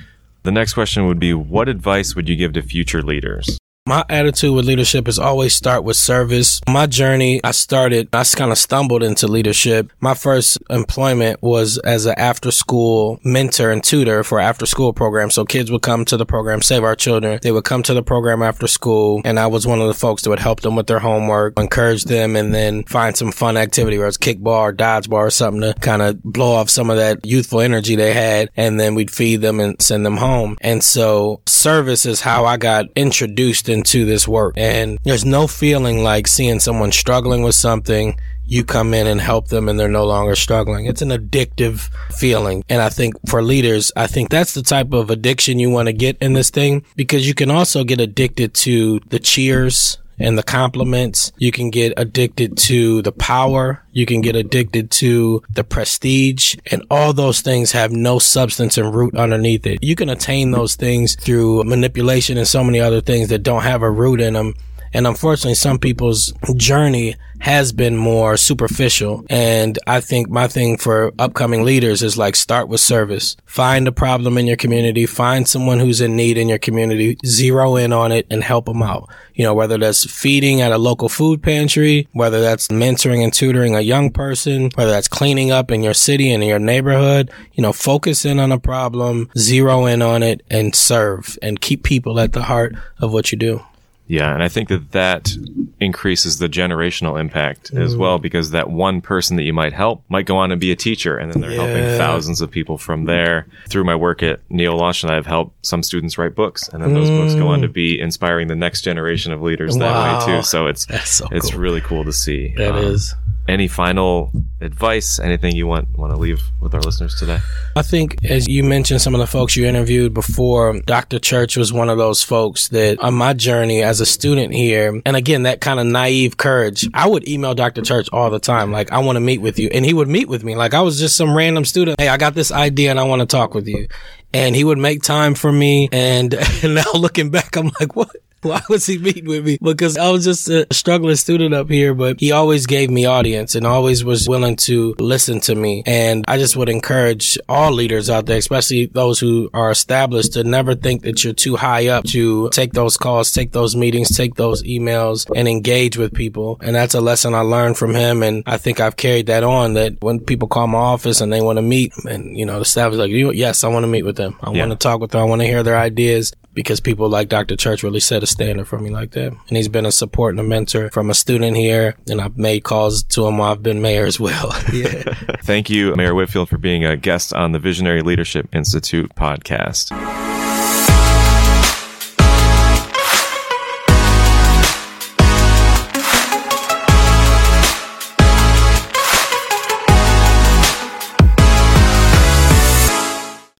The 0.43 0.51
next 0.51 0.73
question 0.73 1.05
would 1.07 1.19
be 1.19 1.33
What 1.33 1.69
advice 1.69 2.15
would 2.15 2.27
you 2.29 2.35
give 2.35 2.53
to 2.53 2.61
future 2.61 3.01
leaders? 3.01 3.58
My 3.89 4.05
attitude 4.07 4.53
with 4.53 4.67
leadership 4.67 5.07
is 5.07 5.17
always 5.17 5.55
start 5.55 5.83
with 5.83 5.97
service. 5.97 6.61
My 6.69 6.85
journey, 6.85 7.41
I 7.43 7.49
started, 7.49 8.07
I 8.13 8.23
kind 8.23 8.51
of 8.51 8.59
stumbled 8.59 9.01
into 9.01 9.27
leadership. 9.27 9.91
My 9.99 10.13
first 10.13 10.59
employment 10.69 11.41
was 11.41 11.79
as 11.79 12.05
an 12.05 12.13
after 12.15 12.51
school 12.51 13.19
mentor 13.23 13.71
and 13.71 13.83
tutor 13.83 14.23
for 14.23 14.39
after 14.39 14.67
school 14.67 14.93
program. 14.93 15.31
So 15.31 15.43
kids 15.43 15.71
would 15.71 15.81
come 15.81 16.05
to 16.05 16.17
the 16.17 16.25
program, 16.27 16.61
Save 16.61 16.83
Our 16.83 16.95
Children. 16.95 17.39
They 17.41 17.51
would 17.51 17.63
come 17.63 17.81
to 17.81 17.95
the 17.95 18.03
program 18.03 18.43
after 18.43 18.67
school 18.67 19.23
and 19.25 19.39
I 19.39 19.47
was 19.47 19.65
one 19.65 19.81
of 19.81 19.87
the 19.87 19.95
folks 19.95 20.21
that 20.21 20.29
would 20.29 20.37
help 20.37 20.61
them 20.61 20.75
with 20.75 20.85
their 20.85 20.99
homework, 20.99 21.57
encourage 21.57 22.03
them 22.03 22.35
and 22.35 22.53
then 22.53 22.83
find 22.83 23.17
some 23.17 23.31
fun 23.31 23.57
activity 23.57 23.97
where 23.97 24.07
it's 24.07 24.19
kickball 24.19 24.59
or 24.59 24.71
dodgeball 24.71 25.13
or 25.13 25.31
something 25.31 25.61
to 25.61 25.73
kind 25.79 26.03
of 26.03 26.21
blow 26.21 26.51
off 26.51 26.69
some 26.69 26.91
of 26.91 26.97
that 26.97 27.25
youthful 27.25 27.59
energy 27.59 27.95
they 27.95 28.13
had. 28.13 28.51
And 28.55 28.79
then 28.79 28.93
we'd 28.93 29.09
feed 29.09 29.37
them 29.37 29.59
and 29.59 29.81
send 29.81 30.05
them 30.05 30.17
home. 30.17 30.59
And 30.61 30.83
so 30.83 31.41
service 31.47 32.05
is 32.05 32.21
how 32.21 32.45
I 32.45 32.57
got 32.57 32.85
introduced 32.95 33.67
into 33.79 34.05
this 34.05 34.27
work. 34.27 34.55
And 34.57 34.99
there's 35.03 35.25
no 35.25 35.47
feeling 35.47 36.03
like 36.03 36.27
seeing 36.27 36.59
someone 36.59 36.91
struggling 36.91 37.43
with 37.43 37.55
something 37.55 38.19
you 38.45 38.63
come 38.63 38.93
in 38.93 39.05
and 39.07 39.21
help 39.21 39.47
them 39.47 39.69
and 39.69 39.79
they're 39.79 39.87
no 39.87 40.05
longer 40.05 40.35
struggling. 40.35 40.85
It's 40.85 41.03
an 41.03 41.09
addictive 41.09 41.89
feeling. 42.17 42.63
And 42.67 42.81
I 42.81 42.89
think 42.89 43.13
for 43.27 43.43
leaders, 43.43 43.91
I 43.95 44.07
think 44.07 44.29
that's 44.29 44.53
the 44.53 44.63
type 44.63 44.91
of 44.91 45.09
addiction 45.09 45.59
you 45.59 45.69
want 45.69 45.87
to 45.87 45.93
get 45.93 46.17
in 46.19 46.33
this 46.33 46.49
thing 46.49 46.83
because 46.95 47.27
you 47.27 47.35
can 47.35 47.51
also 47.51 47.83
get 47.83 48.01
addicted 48.01 48.53
to 48.55 48.99
the 49.09 49.19
cheers 49.19 49.99
and 50.19 50.37
the 50.37 50.43
compliments. 50.43 51.31
You 51.37 51.51
can 51.51 51.69
get 51.69 51.93
addicted 51.97 52.57
to 52.57 53.01
the 53.01 53.11
power. 53.11 53.83
You 53.91 54.05
can 54.05 54.21
get 54.21 54.35
addicted 54.35 54.91
to 54.91 55.41
the 55.49 55.63
prestige 55.63 56.55
and 56.71 56.85
all 56.91 57.13
those 57.13 57.41
things 57.41 57.71
have 57.71 57.91
no 57.91 58.19
substance 58.19 58.77
and 58.77 58.93
root 58.93 59.15
underneath 59.15 59.65
it. 59.65 59.79
You 59.81 59.95
can 59.95 60.09
attain 60.09 60.51
those 60.51 60.75
things 60.75 61.15
through 61.15 61.63
manipulation 61.63 62.37
and 62.37 62.47
so 62.47 62.63
many 62.63 62.79
other 62.79 63.01
things 63.01 63.29
that 63.29 63.43
don't 63.43 63.63
have 63.63 63.81
a 63.81 63.89
root 63.89 64.21
in 64.21 64.33
them. 64.33 64.55
And 64.93 65.07
unfortunately, 65.07 65.55
some 65.55 65.79
people's 65.79 66.33
journey 66.55 67.15
has 67.39 67.71
been 67.71 67.95
more 67.95 68.35
superficial. 68.37 69.25
And 69.29 69.79
I 69.87 70.01
think 70.01 70.29
my 70.29 70.47
thing 70.47 70.77
for 70.77 71.13
upcoming 71.17 71.63
leaders 71.63 72.03
is 72.03 72.17
like 72.17 72.35
start 72.35 72.67
with 72.67 72.81
service. 72.81 73.37
Find 73.45 73.87
a 73.87 73.91
problem 73.91 74.37
in 74.37 74.45
your 74.45 74.57
community. 74.57 75.05
Find 75.05 75.47
someone 75.47 75.79
who's 75.79 76.01
in 76.01 76.15
need 76.15 76.37
in 76.37 76.49
your 76.49 76.59
community. 76.59 77.17
Zero 77.25 77.75
in 77.77 77.93
on 77.93 78.11
it 78.11 78.27
and 78.29 78.43
help 78.43 78.65
them 78.65 78.83
out. 78.83 79.09
You 79.33 79.45
know, 79.45 79.53
whether 79.53 79.77
that's 79.77 80.09
feeding 80.09 80.59
at 80.59 80.73
a 80.73 80.77
local 80.77 81.07
food 81.07 81.41
pantry, 81.41 82.07
whether 82.11 82.41
that's 82.41 82.67
mentoring 82.67 83.23
and 83.23 83.31
tutoring 83.31 83.75
a 83.75 83.81
young 83.81 84.11
person, 84.11 84.69
whether 84.75 84.91
that's 84.91 85.07
cleaning 85.07 85.49
up 85.49 85.71
in 85.71 85.81
your 85.81 85.93
city 85.93 86.31
and 86.31 86.43
in 86.43 86.49
your 86.49 86.59
neighborhood, 86.59 87.31
you 87.53 87.61
know, 87.61 87.71
focus 87.71 88.25
in 88.25 88.39
on 88.39 88.51
a 88.51 88.59
problem, 88.59 89.29
zero 89.37 89.85
in 89.85 90.01
on 90.01 90.23
it 90.23 90.41
and 90.49 90.75
serve 90.75 91.39
and 91.41 91.61
keep 91.61 91.83
people 91.83 92.19
at 92.19 92.33
the 92.33 92.43
heart 92.43 92.75
of 92.99 93.13
what 93.13 93.31
you 93.31 93.37
do. 93.37 93.63
Yeah, 94.11 94.33
and 94.33 94.41
I 94.41 94.49
think 94.49 94.69
that 94.69 94.91
that 94.91 95.31
increases 95.79 96.39
the 96.39 96.49
generational 96.49 97.19
impact 97.19 97.71
as 97.73 97.95
well 97.95 98.17
because 98.17 98.49
that 98.51 98.69
one 98.69 99.01
person 99.01 99.37
that 99.37 99.43
you 99.43 99.53
might 99.53 99.71
help 99.71 100.03
might 100.09 100.25
go 100.25 100.35
on 100.35 100.51
and 100.51 100.59
be 100.59 100.71
a 100.71 100.75
teacher 100.75 101.15
and 101.15 101.31
then 101.31 101.41
they're 101.41 101.51
helping 101.51 101.83
thousands 101.97 102.41
of 102.41 102.49
people 102.49 102.77
from 102.79 103.05
there. 103.05 103.45
Through 103.69 103.83
my 103.83 103.95
work 103.95 104.23
at 104.23 104.39
Neil 104.49 104.75
Launch 104.75 105.03
and 105.03 105.11
I've 105.11 105.27
helped 105.27 105.63
some 105.63 105.83
students 105.83 106.17
write 106.17 106.33
books 106.33 106.67
and 106.69 106.81
then 106.83 106.93
those 106.95 107.09
books 107.11 107.35
go 107.35 107.47
on 107.49 107.61
to 107.61 107.67
be 107.69 107.99
inspiring 107.99 108.47
the 108.47 108.55
next 108.55 108.81
generation 108.81 109.31
of 109.31 109.41
leaders 109.43 109.77
that 109.77 109.91
Wow. 109.93 110.19
way 110.27 110.37
too. 110.37 110.41
So 110.43 110.65
it's 110.65 110.87
so 111.07 111.27
it's 111.31 111.51
cool. 111.51 111.59
really 111.59 111.81
cool 111.81 112.03
to 112.03 112.11
see. 112.11 112.53
That 112.57 112.71
Um, 112.75 112.83
is. 112.85 113.13
Any 113.49 113.67
final 113.67 114.31
advice, 114.61 115.19
anything 115.19 115.55
you 115.55 115.65
want 115.65 115.87
want 115.97 116.13
to 116.13 116.19
leave 116.19 116.39
with 116.61 116.75
our 116.75 116.81
listeners 116.81 117.15
today? 117.15 117.39
I 117.75 117.81
think, 117.81 118.23
as 118.23 118.47
you 118.47 118.63
mentioned, 118.63 119.01
some 119.01 119.15
of 119.15 119.19
the 119.19 119.25
folks 119.25 119.55
you 119.55 119.65
interviewed 119.65 120.13
before, 120.13 120.79
Dr. 120.81 121.17
Church 121.17 121.57
was 121.57 121.73
one 121.73 121.89
of 121.89 121.97
those 121.97 122.21
folks 122.21 122.67
that 122.67 122.99
on 122.99 123.15
my 123.15 123.33
journey 123.33 123.81
as 123.81 124.01
a 124.01 124.05
student 124.05 124.53
here, 124.53 125.01
and 125.03 125.15
again, 125.15 125.43
that 125.43 125.61
kind 125.61 125.79
of 125.79 125.87
naive 125.87 126.37
courage, 126.37 126.87
I 126.93 127.07
would 127.07 127.27
email 127.27 127.55
Dr. 127.55 127.81
Church 127.81 128.07
all 128.13 128.29
the 128.29 128.39
time, 128.39 128.71
like, 128.71 128.91
I 128.91 128.99
want 128.99 129.15
to 129.15 129.19
meet 129.21 129.39
with 129.39 129.57
you. 129.57 129.69
And 129.73 129.83
he 129.83 129.95
would 129.95 130.07
meet 130.07 130.29
with 130.29 130.43
me. 130.43 130.55
Like, 130.55 130.75
I 130.75 130.81
was 130.81 130.99
just 130.99 131.17
some 131.17 131.35
random 131.35 131.65
student. 131.65 131.99
Hey, 131.99 132.07
I 132.07 132.17
got 132.17 132.35
this 132.35 132.51
idea 132.51 132.91
and 132.91 132.99
I 132.99 133.03
want 133.03 133.21
to 133.21 133.25
talk 133.25 133.55
with 133.55 133.67
you. 133.67 133.87
And 134.31 134.55
he 134.55 134.63
would 134.63 134.77
make 134.77 135.01
time 135.01 135.33
for 135.33 135.51
me. 135.51 135.89
And, 135.91 136.33
and 136.63 136.75
now 136.75 136.91
looking 136.93 137.31
back, 137.31 137.55
I'm 137.55 137.71
like, 137.79 137.95
what? 137.95 138.15
Why 138.43 138.61
was 138.69 138.85
he 138.85 138.97
meeting 138.97 139.25
with 139.27 139.45
me? 139.45 139.57
Because 139.61 139.97
I 139.97 140.09
was 140.11 140.23
just 140.23 140.47
a 140.49 140.65
struggling 140.71 141.15
student 141.17 141.53
up 141.53 141.69
here, 141.69 141.93
but 141.93 142.19
he 142.19 142.31
always 142.31 142.65
gave 142.65 142.89
me 142.89 143.05
audience 143.05 143.53
and 143.55 143.65
always 143.67 144.03
was 144.03 144.29
willing 144.29 144.55
to 144.57 144.95
listen 144.97 145.41
to 145.41 145.55
me. 145.55 145.83
And 145.85 146.23
I 146.27 146.37
just 146.37 146.55
would 146.55 146.69
encourage 146.69 147.37
all 147.49 147.71
leaders 147.71 148.09
out 148.09 148.27
there, 148.27 148.37
especially 148.37 148.85
those 148.85 149.19
who 149.19 149.49
are 149.53 149.71
established, 149.71 150.33
to 150.33 150.43
never 150.45 150.73
think 150.73 151.01
that 151.03 151.23
you're 151.23 151.33
too 151.33 151.57
high 151.57 151.87
up 151.87 152.05
to 152.05 152.49
take 152.51 152.71
those 152.73 152.95
calls, 152.95 153.31
take 153.33 153.51
those 153.51 153.75
meetings, 153.75 154.15
take 154.15 154.35
those 154.35 154.63
emails 154.63 155.29
and 155.35 155.47
engage 155.47 155.97
with 155.97 156.13
people. 156.13 156.57
And 156.61 156.75
that's 156.75 156.93
a 156.93 157.01
lesson 157.01 157.33
I 157.33 157.41
learned 157.41 157.77
from 157.77 157.93
him. 157.93 158.23
And 158.23 158.43
I 158.45 158.57
think 158.57 158.79
I've 158.79 158.95
carried 158.95 159.27
that 159.27 159.43
on 159.43 159.73
that 159.73 160.01
when 160.01 160.19
people 160.21 160.47
call 160.47 160.67
my 160.67 160.77
office 160.77 161.19
and 161.19 161.31
they 161.33 161.41
want 161.41 161.57
to 161.57 161.61
meet 161.61 161.93
and, 162.05 162.37
you 162.37 162.45
know, 162.45 162.59
the 162.59 162.65
staff 162.65 162.93
is 162.93 162.99
like, 162.99 163.11
yes, 163.11 163.63
I 163.63 163.67
want 163.67 163.83
to 163.83 163.87
meet 163.87 164.03
with 164.03 164.15
them. 164.15 164.37
I 164.41 164.51
Yeah. 164.51 164.65
want 164.65 164.71
to 164.71 164.77
talk 164.77 165.01
with 165.01 165.11
them. 165.11 165.21
I 165.21 165.25
want 165.25 165.41
to 165.41 165.47
hear 165.47 165.61
their 165.63 165.77
ideas 165.77 166.31
because 166.59 166.81
people 166.81 167.07
like 167.07 167.29
Dr. 167.29 167.55
Church 167.55 167.83
really 167.83 168.01
set 168.01 168.21
a 168.21 168.27
standard 168.27 168.67
for 168.67 168.77
me 168.77 168.89
like 168.89 169.11
that. 169.11 169.31
And 169.31 169.55
he's 169.55 169.69
been 169.69 169.85
a 169.85 169.93
support 169.93 170.33
and 170.33 170.41
a 170.41 170.43
mentor 170.43 170.89
from 170.89 171.09
a 171.09 171.13
student 171.13 171.55
here. 171.55 171.95
And 172.09 172.19
I've 172.19 172.37
made 172.37 172.65
calls 172.65 173.01
to 173.03 173.25
him 173.25 173.37
while 173.37 173.53
I've 173.53 173.63
been 173.63 173.81
mayor 173.81 174.05
as 174.05 174.19
well. 174.19 174.53
yeah. 174.73 175.03
Thank 175.43 175.69
you, 175.69 175.95
Mayor 175.95 176.13
Whitfield, 176.13 176.49
for 176.49 176.57
being 176.57 176.83
a 176.83 176.97
guest 176.97 177.33
on 177.33 177.53
the 177.53 177.59
Visionary 177.59 178.01
Leadership 178.01 178.53
Institute 178.53 179.09
podcast. 179.15 180.28